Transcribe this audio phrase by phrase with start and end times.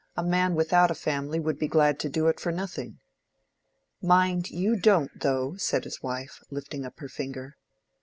[0.17, 2.97] A man without a family would be glad to do it for nothing."
[4.01, 7.55] "Mind you don't, though," said his wife, lifting up her finger.